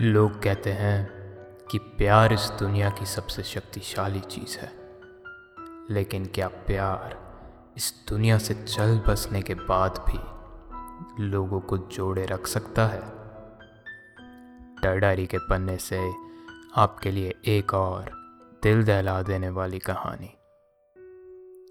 [0.00, 1.10] लोग कहते हैं
[1.70, 4.72] कि प्यार इस दुनिया की सबसे शक्तिशाली चीज़ है।
[5.90, 7.18] लेकिन क्या प्यार
[7.76, 10.18] इस दुनिया से चल बसने के बाद भी
[11.24, 13.00] लोगों को जोड़े रख सकता है?
[14.82, 16.12] डरडारी के पन्ने से
[16.76, 18.10] आपके लिए एक और
[18.62, 20.34] दिल दहला देने वाली कहानी।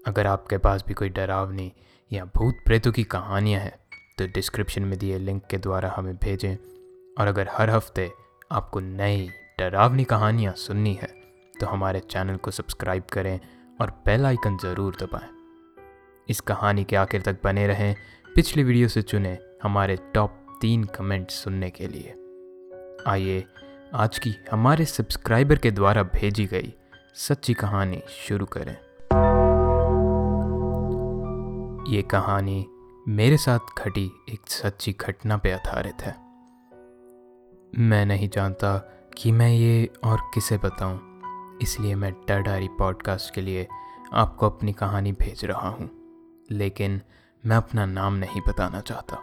[0.06, 1.72] अगर आपके पास भी कोई डरावनी
[2.12, 3.78] या भूत प्रेतों की कहानियाँ हैं
[4.18, 6.56] तो डिस्क्रिप्शन में दिए लिंक के द्वारा हमें भेजें।
[7.16, 8.10] और अगर हर हफ़्ते
[8.52, 9.28] आपको नई
[9.58, 11.08] डरावनी कहानियाँ सुननी है
[11.54, 13.38] तो हमारे चैनल को सब्सक्राइब करें
[13.80, 15.28] और बेल आइकन ज़रूर दबाएँ।
[16.28, 17.94] इस कहानी के आखिर तक बने रहें,
[18.36, 22.14] पिछली वीडियो से चुने हमारे टॉप तीन कमेंट सुनने के लिए।
[23.08, 23.44] आइए,
[23.94, 26.74] आज की हमारे सब्सक्राइबर के द्वारा भेजी गई
[27.18, 28.76] सच्ची कहानी शुरू करें।
[31.86, 32.66] ये कहानी
[33.08, 36.14] मेरे साथ घटी एक सच्ची घटना पर आधारित है।
[37.78, 38.76] मैं नहीं जानता
[39.18, 43.66] कि मैं ये और किसे बताऊँ, इसलिए मैं डर डायरी पॉडकास्ट के लिए
[44.12, 45.88] आपको अपनी कहानी भेज रहा हूँ,
[46.50, 47.00] लेकिन
[47.44, 49.22] मैं अपना नाम नहीं बताना चाहता।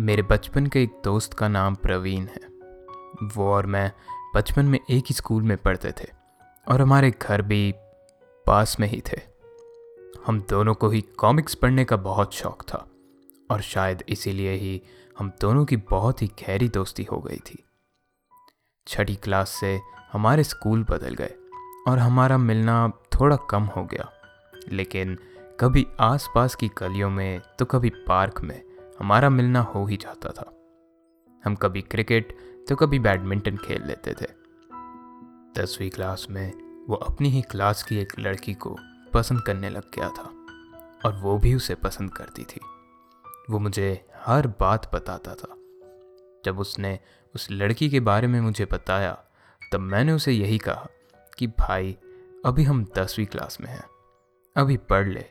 [0.00, 2.40] मेरे बचपन के एक दोस्त का नाम प्रवीण है।
[3.34, 3.90] वो और मैं
[4.34, 6.08] बचपन में एक ही स्कूल में पढ़ते थे
[6.66, 7.72] और हमारे घर भी
[8.46, 9.20] पास में ही थे।
[10.26, 12.86] हम दोनों को ही कॉमिक्स पढ़ने का बहुत शौक था
[13.50, 14.82] और शायद इसीलिए ही
[15.18, 17.64] हम दोनों की बहुत ही गहरी दोस्ती हो गई थी।
[18.86, 19.80] छठी क्लास से
[20.12, 21.34] हमारे स्कूल बदल गए
[21.88, 24.12] और हमारा मिलना थोड़ा कम हो गया।
[24.68, 25.18] लेकिन
[25.60, 28.62] कभी आसपास की गलियों में तो कभी पार्क में
[29.00, 30.50] हमारा मिलना हो ही जाता था।
[31.44, 32.36] हम कभी क्रिकेट
[32.68, 34.26] तो कभी बैडमिंटन खेल लेते थे।
[35.60, 36.52] दसवीं क्लास में
[36.88, 38.76] वो अपनी ही क्लास की एक लड़की को
[39.12, 40.32] पसंद करने लग गया था
[41.04, 42.60] और वो भी उसे पसंद करती थी।
[43.50, 45.56] वो मुझे हर बात बताता था।
[46.44, 46.98] जब उसने
[47.34, 49.24] उस लड़की के बारे में मुझे बताया,
[49.72, 50.88] तब मैंने उसे यही कहा
[51.38, 51.98] कि, भाई,
[52.46, 53.84] अभी हम दसवीं क्लास में हैं।
[54.56, 55.24] अभी पढ़ ले,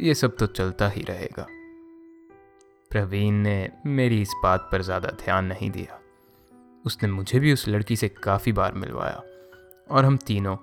[0.00, 1.46] ये सब तो चलता ही रहेगा।
[2.90, 6.00] प्रवीण ने मेरी इस बात पर ज़्यादा ध्यान नहीं दिया।
[6.86, 9.22] उसने मुझे भी उस लड़की से काफ़ी बार मिलवाया
[9.90, 10.56] और हम तीनों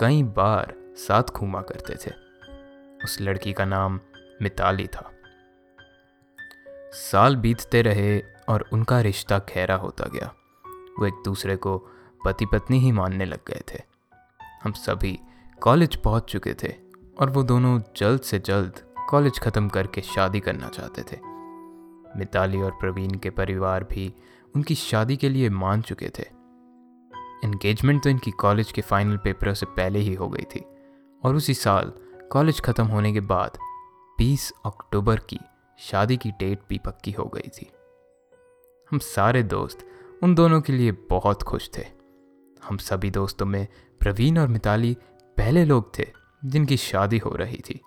[0.00, 2.10] कई बार साथ घूमा करते थे।
[3.04, 4.00] उस लड़की का नाम
[4.42, 5.12] मिताली था।
[6.92, 8.18] साल बीतते रहे
[8.48, 10.26] और उनका रिश्ता खैरा होता गया।
[10.98, 11.76] वो एक दूसरे को
[12.24, 13.82] पति पत्नी ही मानने लग गए थे।
[14.62, 15.18] हम सभी
[15.62, 16.72] कॉलेज पहुँच चुके थे
[17.20, 21.18] और वो दोनों जल्द से जल्द कॉलेज ख़त्म करके शादी करना चाहते थे।
[22.18, 24.12] मिताली और प्रवीण के परिवार भी
[24.54, 26.22] उनकी शादी के लिए मान चुके थे।
[27.44, 30.64] एंगेजमेंट तो इनकी कॉलेज के फाइनल पेपरों से पहले ही हो गई थी
[31.22, 31.92] और उसी साल
[32.32, 33.58] कॉलेज ख़त्म होने के बाद
[34.18, 35.38] 20 अक्टूबर की
[35.80, 37.70] शादी की डेट भी पक्की हो गई थी।
[38.90, 39.86] हम सारे दोस्त
[40.22, 41.84] उन दोनों के लिए बहुत खुश थे।
[42.62, 43.66] हम सभी दोस्तों में
[44.00, 44.96] प्रवीण और मिताली
[45.36, 46.06] पहले लोग थे
[46.42, 47.80] जिनकी शादी हो रही थी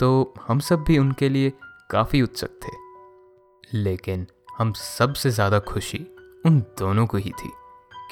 [0.00, 1.52] तो हम सब भी उनके लिए
[1.90, 2.76] काफ़ी उत्सुक थे।
[3.72, 4.26] लेकिन
[4.58, 5.98] हम सबसे ज़्यादा खुशी
[6.46, 7.50] उन दोनों को ही थी,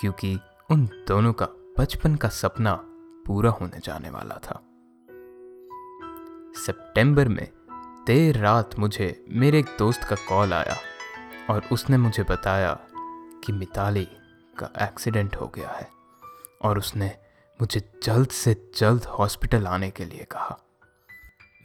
[0.00, 0.38] क्योंकि
[0.70, 1.47] उन दोनों का
[1.78, 2.75] बचपन का सपना
[3.26, 4.60] पूरा होने जाने वाला था।
[6.56, 7.47] सितंबर में
[8.06, 10.77] देर रात मुझे मेरे एक दोस्त का कॉल आया
[11.50, 12.72] और उसने मुझे बताया
[13.44, 14.05] कि मिताली
[14.59, 15.89] का एक्सीडेंट हो गया है
[16.62, 17.11] और उसने
[17.61, 20.59] मुझे जल्द से जल्द हॉस्पिटल आने के लिए कहा।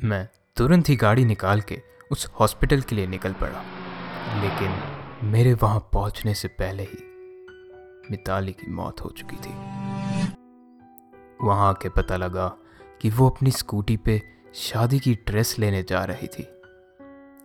[0.04, 1.82] मैं तुरंत ही गाड़ी निकाल के
[2.12, 3.64] उस हॉस्पिटल के लिए निकल पड़ा,
[4.42, 7.04] लेकिन मेरे वहाँ पहुँचने से पहले ही
[8.12, 9.54] मिताली की मौत हो चुकी थी।
[11.44, 12.48] वहाँ के पता लगा
[13.02, 14.22] कि वो अपनी स्कूटी पे
[14.56, 16.48] शादी की ड्रेस लेने जा रही थी,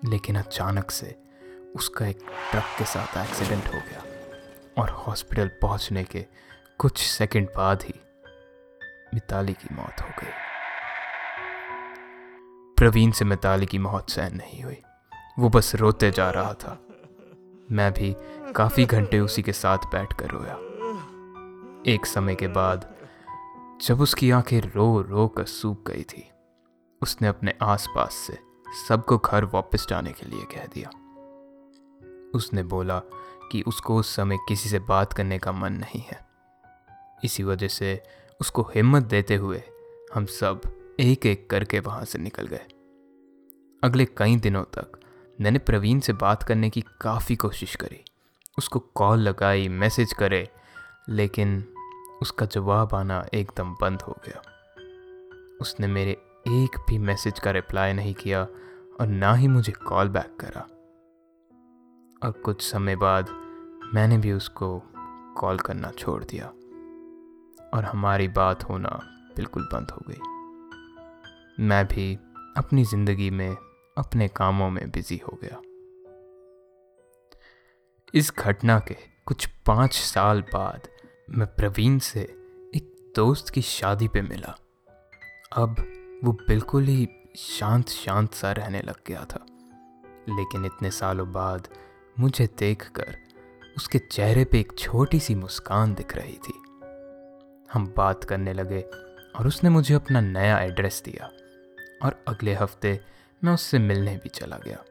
[0.05, 1.15] लेकिन अचानक से
[1.75, 2.19] उसका एक
[2.51, 4.03] ट्रक के साथ एक्सीडेंट हो गया
[4.83, 6.27] और हॉस्पिटल पहुँचने के
[6.79, 7.95] कुछ सेकंड बाद ही
[9.15, 10.33] मिताली की मौत हो गई।
[12.77, 14.83] प्रवीण से मिताली की मौत सहन नहीं हुई।
[15.39, 16.79] वो बस रोते जा रहा था।
[17.71, 18.17] मैं भी
[18.53, 20.55] काफ़ी घंटे उसी के साथ बैठ कर रोया।
[21.93, 22.95] एक समय के बाद
[23.83, 26.31] जब उसकी आँखें रो रो कर सूख गई थी
[27.03, 28.39] उसने अपने आसपास से
[28.89, 30.89] सबको घर वापस जाने के लिए कह दिया।
[32.35, 32.99] उसने बोला
[33.53, 36.27] कि उसको उस समय किसी से बात करने का मन नहीं है।
[37.25, 38.03] इसी वजह से
[38.41, 39.63] उसको हिम्मत देते हुए
[40.15, 40.61] हम सब
[41.01, 42.67] एक एक करके वहाँ से निकल गए।
[43.83, 45.01] अगले कई दिनों तक
[45.41, 48.05] मैंने प्रवीण से बात करने की काफ़ी कोशिश करी।
[48.59, 50.49] उसको कॉल लगाई, मैसेज करे,
[51.09, 51.65] लेकिन
[52.23, 54.43] उसका जवाब आना एकदम बंद हो गया।
[55.61, 58.43] उसने मेरे एक भी मैसेज का रिप्लाई नहीं किया
[59.01, 60.61] और ना ही मुझे कॉल बैक करा।
[62.23, 63.29] और कुछ समय बाद
[63.95, 64.83] मैंने भी उसको
[65.37, 66.47] कॉल करना छोड़ दिया
[67.75, 69.01] और हमारी बात होना
[69.37, 72.15] बिल्कुल बंद हो गई। मैं भी
[72.57, 73.57] अपनी ज़िंदगी में,
[73.99, 75.61] अपने कामों में बिज़ी हो गया।
[78.15, 78.97] इस घटना के
[79.27, 80.89] कुछ पाँच साल बाद
[81.31, 82.21] मैं प्रवीण से
[82.75, 84.57] एक दोस्त की शादी पे मिला।
[85.53, 89.47] अब वो बिल्कुल ही शांत शांत सा रहने लग गया था।
[90.29, 91.69] लेकिन इतने सालों बाद
[92.21, 93.17] मुझे देखकर
[93.77, 96.53] उसके चेहरे पे एक छोटी सी मुस्कान दिख रही थी।
[97.73, 98.81] हम बात करने लगे
[99.39, 101.27] और उसने मुझे अपना नया एड्रेस दिया
[102.03, 103.01] और अगले हफ़्ते
[103.45, 104.85] मैं उससे मिलने भी चला गया।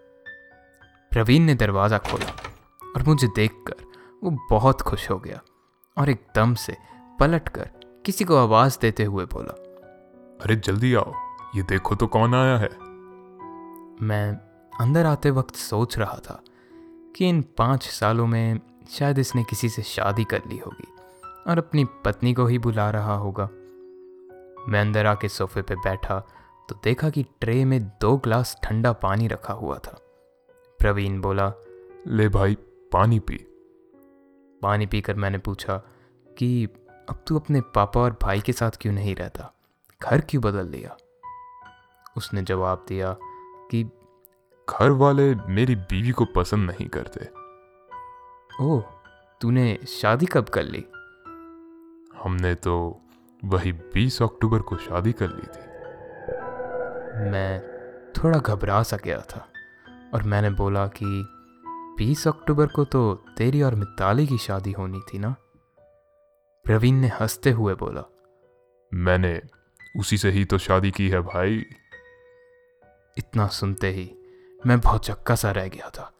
[1.11, 2.31] प्रवीण ने दरवाज़ा खोला
[2.95, 3.85] और मुझे देखकर
[4.23, 5.41] वो बहुत खुश हो गया
[5.97, 6.77] और एकदम से
[7.19, 7.69] पलट कर
[8.05, 9.64] किसी को आवाज़ देते हुए बोला
[10.41, 11.13] अरे जल्दी आओ
[11.55, 12.69] ये देखो तो कौन आया है।
[14.05, 14.37] मैं
[14.81, 16.43] अंदर आते वक्त सोच रहा था
[17.15, 18.59] कि इन पाँच सालों में
[18.89, 20.87] शायद इसने किसी से शादी कर ली होगी
[21.47, 23.49] और अपनी पत्नी को ही बुला रहा होगा।
[24.69, 26.19] मैं अंदर आके सोफे पे बैठा
[26.69, 29.99] तो देखा कि ट्रे में दो ग्लास ठंडा पानी रखा हुआ था।
[30.79, 31.53] प्रवीण बोला
[32.07, 32.55] ले भाई
[32.91, 33.37] पानी पी।
[34.61, 35.77] पानी पीकर मैंने पूछा
[36.37, 36.65] कि
[37.09, 39.51] अब तू अपने पापा और भाई के साथ क्यों नहीं रहता?
[40.03, 40.97] घर क्यों बदल लिया?
[42.17, 43.17] उसने जवाब दिया
[43.71, 43.89] कि
[44.69, 47.29] घर वाले मेरी बीवी को पसंद नहीं करते।
[48.61, 48.83] ओह
[49.41, 50.85] तूने शादी कब कर ली?
[52.23, 53.01] हमने तो
[53.45, 55.75] वही 20 अक्टूबर को शादी कर ली थी।
[57.31, 57.75] मैं
[58.11, 59.47] थोड़ा घबरा सा गया था
[60.13, 61.27] और मैंने बोला कि
[61.97, 65.35] 20 अक्टूबर को तो तेरी और मिताली की शादी होनी थी ना?
[66.63, 68.03] प्रवीण ने हँसते हुए बोला
[68.93, 69.41] मैंने
[69.99, 71.65] उसी से ही तो शादी की है भाई।
[73.17, 74.15] इतना सुनते ही
[74.67, 76.11] मैं बहुत चक्का सा रह गया था।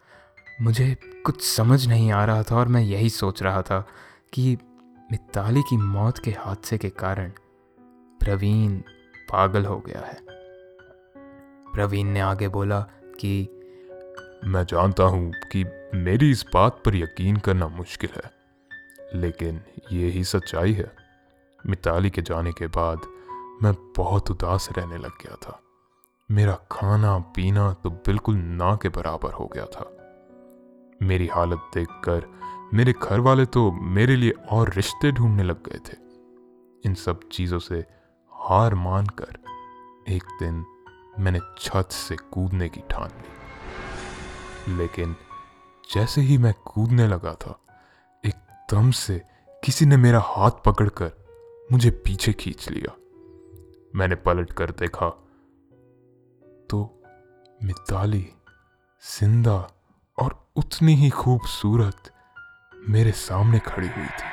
[0.61, 3.87] मुझे कुछ समझ नहीं आ रहा था और मैं यही सोच रहा था
[4.33, 4.57] कि
[5.11, 7.31] मिताली की मौत के हादसे के कारण
[8.19, 8.77] प्रवीण
[9.29, 10.19] पागल हो गया है।
[11.73, 12.79] प्रवीण ने आगे बोला
[13.19, 13.49] कि
[14.45, 18.31] मैं जानता हूँ कि मेरी इस बात पर यकीन करना मुश्किल है
[19.21, 19.61] लेकिन
[19.91, 20.91] ये ही सच्चाई है।
[21.65, 23.14] मिताली के जाने के बाद
[23.63, 25.61] मैं बहुत उदास रहने लग गया था।
[26.31, 29.91] मेरा खाना, पीना तो बिल्कुल ना के बराबर हो गया था।
[31.01, 32.25] मेरी हालत देखकर
[32.73, 35.97] मेरे घर वाले तो मेरे लिए और रिश्ते ढूँढने लग गए थे।
[36.85, 37.85] इन सब चीज़ों से
[38.33, 39.37] हार मानकर
[40.09, 40.65] एक दिन
[41.19, 45.15] मैंने छत से कूदने की ठान ली। लेकिन
[45.93, 47.59] जैसे ही मैं कूदने लगा था,
[48.25, 49.21] एकदम से
[49.63, 51.11] किसी ने मेरा हाथ पकड़कर
[51.71, 52.95] मुझे पीछे खींच लिया।
[53.95, 55.09] मैंने पलट कर देखा।
[56.69, 57.03] तो
[57.63, 58.27] मिताली
[59.19, 59.71] ज़िंदा
[60.19, 62.11] और उतनी ही खूबसूरत
[62.89, 64.31] मेरे सामने खड़ी हुई थी।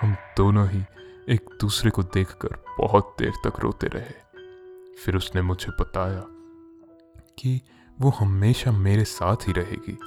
[0.00, 0.84] हम दोनों ही
[1.28, 4.24] एक दूसरे को देखकर बहुत देर तक रोते रहे।
[5.04, 6.24] फिर उसने मुझे बताया
[7.38, 7.60] कि
[8.00, 9.98] वो हमेशा मेरे साथ ही रहेगी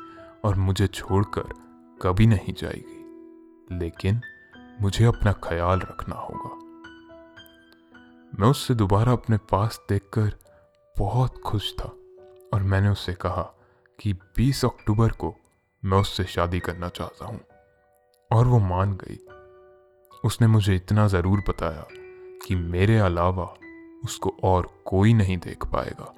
[0.43, 1.53] और मुझे छोड़कर
[2.01, 3.03] कभी नहीं जाएगी।
[3.77, 4.21] लेकिन
[4.81, 6.66] मुझे अपना ख्याल रखना होगा।
[8.39, 10.33] मैं उससे दोबारा अपने पास देखकर
[10.97, 11.91] बहुत खुश था
[12.53, 13.59] और मैंने उससे कहा
[13.99, 15.35] कि 20 अक्टूबर को
[15.85, 17.39] मैं उससे शादी करना चाहता हूँ।
[18.31, 19.19] और वो मान गई।
[20.25, 21.85] उसने मुझे इतना ज़रूर बताया
[22.47, 23.53] कि मेरे अलावा
[24.03, 26.15] उसको और कोई नहीं देख पाएगा।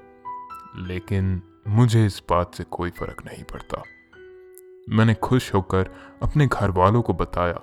[0.76, 3.84] लेकिन मुझे इस बात से कोई फ़र्क नहीं पड़ता।
[4.90, 5.90] मैंने खुश होकर
[6.24, 7.62] अपने घर वालों को बताया,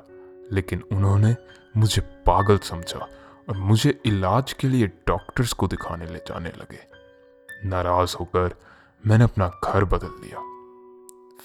[0.53, 1.37] लेकिन उन्होंने
[1.77, 3.09] मुझे पागल समझा
[3.49, 6.79] और मुझे इलाज के लिए डॉक्टर्स को दिखाने ले जाने लगे।
[7.69, 8.55] नाराज़ होकर
[9.07, 10.57] मैंने अपना घर बदल लिया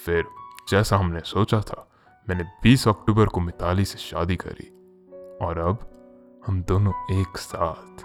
[0.06, 0.26] फिर,
[0.70, 1.88] जैसा हमने सोचा था,
[2.30, 4.68] मैंने 20 अक्टूबर को मिताली से शादी करी।
[5.46, 5.78] और अब,
[6.48, 8.02] हम दोनों एक साथ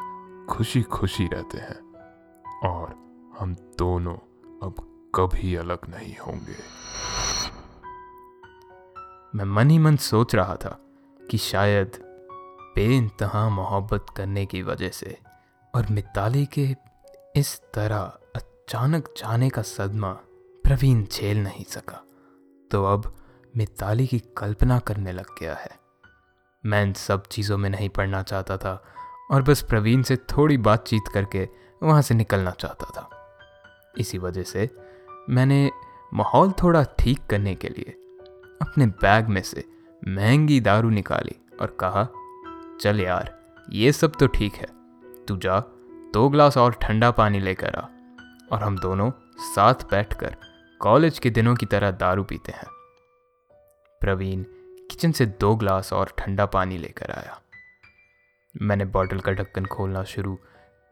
[0.47, 1.87] खुशी खुशी रहते हैं।
[2.69, 2.89] और
[3.39, 4.15] हम दोनों
[4.63, 4.75] अब
[5.15, 6.57] कभी अलग नहीं होंगे।
[9.35, 10.81] मैं मन ही मन सोच रहा था
[11.31, 12.06] कि शायद
[12.77, 15.19] बेइंतहा मोहब्बत करने की वजह से
[15.75, 16.75] और मिताली के
[17.37, 20.13] इस तरह अचानक जाने का सदमा
[20.65, 22.05] प्रवीण झेल नहीं सका
[22.71, 23.17] तो अब
[23.57, 25.71] मिताली की कल्पना करने लग गया है।
[26.67, 28.85] मैं इन सब चीज़ों में नहीं पढ़ना चाहता था
[29.31, 31.49] और बस प्रवीण से थोड़ी बातचीत करके
[31.83, 33.11] वहाँ से निकलना चाहता था।
[33.99, 34.71] इसी वजह से
[35.31, 35.71] मैंने
[36.15, 37.91] माहौल थोड़ा ठीक करने के लिए
[38.63, 39.65] अपने बैग में से
[40.09, 42.09] महँगी दारू निकाली और कहा
[42.81, 43.39] चल यार,
[43.71, 44.67] ये सब तो ठीक है।
[45.25, 45.61] तू जा,
[46.15, 47.89] दो ग्लास और ठंडा पानी लेकर आ।
[48.53, 50.37] और हम दोनों साथ बैठकर
[50.81, 52.67] कॉलेज के दिनों की तरह दारू पीते हैं।
[54.01, 54.45] प्रवीण
[54.91, 57.41] किचन से दो ग्लास और ठंडा पानी लेकर आया।
[58.63, 60.39] मैंने बॉटल का ढक्कन खोलना शुरू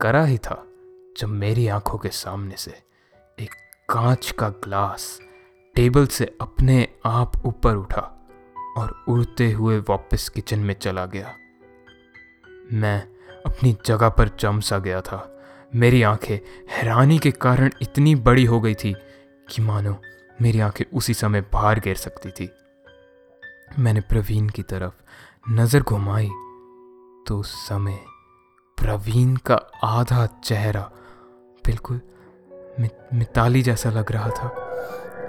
[0.01, 0.67] करा ही था,
[1.19, 2.83] जब मेरी आँखों के सामने से
[3.39, 3.51] एक
[3.89, 5.21] कांच का ग्लास
[5.75, 8.29] टेबल से अपने आप ऊपर उठा
[8.77, 11.35] और उड़ते हुए वापस किचन में चला गया।
[12.73, 13.01] मैं
[13.47, 15.31] अपनी जगह पर जम सा गया था।
[15.75, 16.37] मेरी आँखें
[16.71, 18.95] हैरानी के कारण इतनी बड़ी हो गई थी
[19.49, 19.97] कि मानो
[20.43, 22.51] मेरी आँखें उसी समय बाहर गिर सकती थी।
[23.79, 26.29] मैंने प्रवीण की तरफ़ नज़र घुमाई
[27.27, 27.99] तो उस समय
[28.79, 29.55] प्रवीण का
[29.85, 30.91] आधा चेहरा
[31.65, 32.01] बिल्कुल
[33.15, 34.49] मिताली जैसा लग रहा था।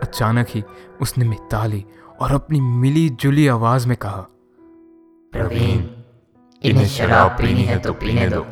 [0.03, 0.63] अचानक ही
[1.01, 1.83] उसने मिताली
[2.21, 4.25] और अपनी मिली जुली आवाज़ में कहा,
[5.33, 5.83] प्रवीण।
[6.65, 8.45] इन्हें शराब पीनी है तो पीने दो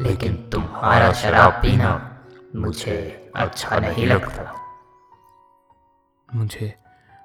[0.00, 1.90] लेकिन तुम्हारा शराब पीना
[2.56, 2.96] मुझे
[3.36, 4.54] अच्छा नहीं लगता
[6.28, 6.68] मुझे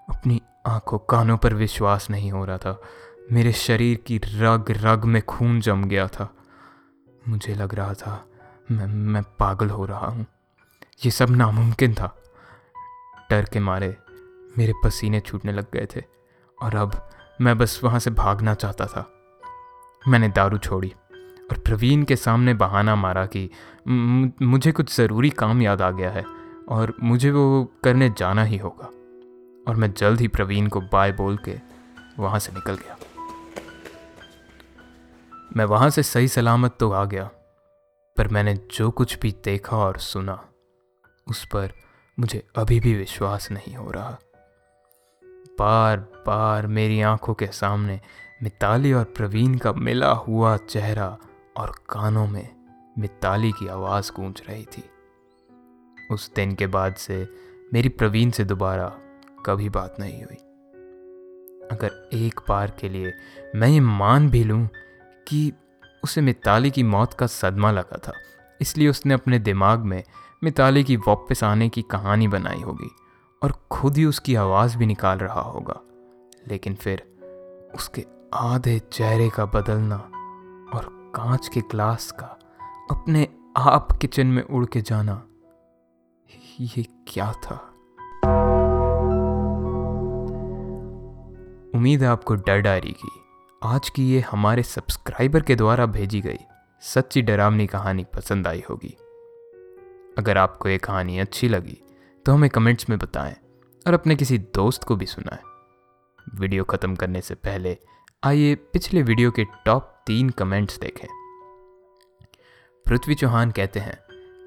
[0.10, 2.78] अपनी आँखों कानों पर विश्वास नहीं हो रहा था
[3.32, 6.30] मेरे शरीर की रग रग में खून जम गया था
[7.28, 8.24] मुझे लग रहा था
[8.72, 10.26] मैं मैं पागल हो रहा हूँ
[11.06, 12.16] ये सब नामुमकिन था
[13.30, 13.96] डर के मारे
[14.58, 16.04] मेरे पसीने छूटने लग गए थे
[16.58, 17.10] और अब
[17.42, 19.10] मैं बस वहाँ से भागना चाहता था
[20.10, 20.94] मैंने दारू छोड़ी
[21.52, 23.50] और प्रवीण के सामने बहाना मारा कि
[24.42, 26.24] मुझे कुछ ज़रूरी काम याद आ गया है
[26.70, 28.90] और मुझे वो करने जाना ही होगा।
[29.68, 31.56] और मैं जल्द ही प्रवीण को बाय बोल के
[32.20, 32.98] वहाँ से निकल गया।
[35.58, 37.30] मैं वहाँ से सही सलामत तो आ गया,
[38.18, 40.40] पर मैंने जो कुछ भी देखा और सुना,
[41.28, 41.72] उस पर
[42.18, 44.18] मुझे अभी भी विश्वास नहीं हो रहा।
[45.60, 45.98] बार
[46.28, 48.00] बार मेरी आँखों के सामने
[48.44, 51.18] मिताली और प्रवीण का मिला हुआ चेहरा
[51.58, 52.50] और कानों में
[53.00, 54.84] मिताली की आवाज़ गूंज रही थी।
[56.12, 57.28] उस दिन के बाद से
[57.74, 58.88] मेरी प्रवीण से दोबारा
[59.46, 60.38] कभी बात नहीं हुई।
[61.72, 63.14] अगर एक बार के लिए
[63.56, 64.68] मैं ये मान भी लूँ
[65.28, 65.52] कि
[66.04, 68.14] उसे मिताली की मौत का सदमा लगा था,
[68.62, 70.04] इसलिए उसने अपने दिमाग में
[70.44, 72.90] मिताली की वापस आने की कहानी बनाई होगी
[73.44, 75.80] और खुद ही उसकी आवाज़ भी निकाल रहा होगा।
[76.48, 77.04] लेकिन फिर
[77.76, 79.98] उसके आधे चेहरे का बदलना
[80.74, 82.26] और कांच के ग्लास का
[82.92, 85.24] अपने आप किचन में उड़ के जाना,
[86.60, 87.56] ये क्या था?
[91.76, 93.10] उम्मीद है आपको डर डायरी की
[93.64, 96.40] आज की ये हमारे सब्सक्राइबर के द्वारा भेजी गई
[96.82, 98.96] सच्ची डरावनी कहानी पसंद आई होगी।
[100.18, 101.78] अगर आपको ये कहानी अच्छी लगी
[102.26, 103.36] तो हमें कमेंट्स में बताएँ
[103.88, 105.44] और अपने किसी दोस्त को भी सुनाएँ।
[106.40, 107.78] वीडियो ख़त्म करने से पहले
[108.24, 111.08] आइए पिछले वीडियो के टॉप तीन कमेंट्स देखें।
[112.86, 113.98] पृथ्वी चौहान कहते हैं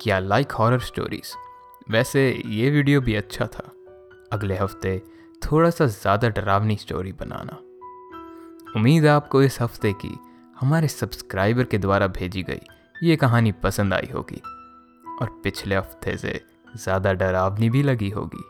[0.00, 1.32] कि आई लाइक हॉरर स्टोरीज
[1.90, 3.64] वैसे ये वीडियो भी अच्छा था।
[4.32, 4.98] अगले हफ़्ते
[5.42, 7.56] थोड़ा सा ज़्यादा डरावनी स्टोरी बनाना।
[8.76, 10.14] उम्मीद है आपको इस हफ़्ते की
[10.60, 12.60] हमारे सब्सक्राइबर के द्वारा भेजी गई
[13.02, 14.42] ये कहानी पसंद आई होगी।
[15.22, 16.40] और पिछले हफ़्ते से
[16.76, 18.44] ज़्यादा डरावनी भी लगी होगी।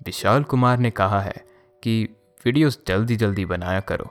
[0.00, 1.44] विशाल कुमार ने कहा है
[1.82, 2.06] कि
[2.44, 4.08] वीडियोस जल्दी जल्दी बनाया करो।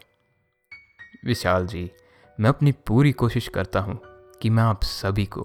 [1.26, 1.90] विशाल जी,
[2.38, 4.00] मैं अपनी पूरी कोशिश करता हूँ
[4.42, 5.42] कि मैं आप सभी को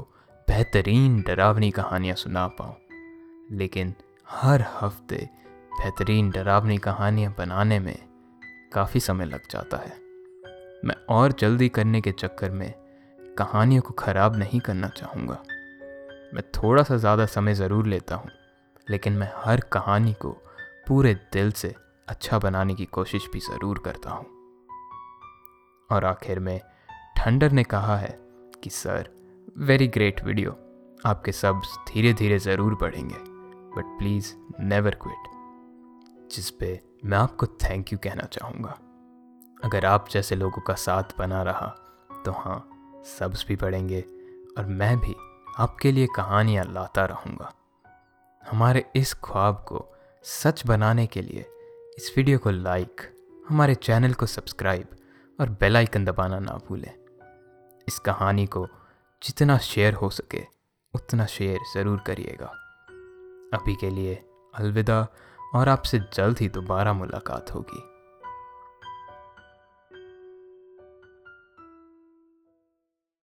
[0.48, 3.92] बेहतरीन डरावनी कहानियाँ सुना पाऊँ। लेकिन
[4.30, 5.16] हर हफ़्ते
[5.72, 7.96] बेहतरीन डरावनी कहानियाँ बनाने में
[8.72, 9.92] काफ़ी समय लग जाता है।
[10.84, 12.72] मैं और जल्दी करने के चक्कर में
[13.38, 15.38] कहानियों को ख़राब नहीं करना चाहूँगा।
[16.34, 18.30] मैं थोड़ा सा ज़्यादा समय ज़रूर लेता हूँ,
[18.90, 20.30] लेकिन मैं हर कहानी को
[20.88, 21.74] पूरे दिल से
[22.08, 24.26] अच्छा बनाने की कोशिश भी ज़रूर करता हूँ।
[25.90, 26.60] और आखिर में
[27.16, 28.16] ठंडर ने कहा है
[28.62, 29.08] कि, सर
[29.58, 30.50] वेरी ग्रेट वीडियो
[31.06, 33.18] आपके सब्स धीरे धीरे ज़रूर बढ़ेंगे
[33.76, 38.78] बट प्लीज़ नेवर क्विट जिस पे मैं आपको थैंक यू कहना चाहूँगा।
[39.64, 41.66] अगर आप जैसे लोगों का साथ बना रहा
[42.24, 42.58] तो हाँ
[43.08, 44.00] सब्स भी पढ़ेंगे
[44.58, 45.14] और मैं भी
[45.58, 47.52] आपके लिए कहानियाँ लाता रहूँगा।
[48.42, 49.84] हमारे इस ख्वाब को
[50.24, 51.44] सच बनाने के लिए
[51.98, 53.00] इस वीडियो को लाइक,
[53.48, 54.86] हमारे चैनल को सब्सक्राइब
[55.40, 56.92] और बेल आइकन दबाना ना भूलें।
[57.88, 58.68] इस कहानी को
[59.22, 60.40] जितना शेयर हो सके,
[60.94, 62.46] उतना शेयर ज़रूर करिएगा।
[63.54, 64.24] अभी के लिए
[64.54, 65.06] अलविदा,
[65.54, 67.97] और आपसे जल्द ही दोबारा मुलाकात होगी।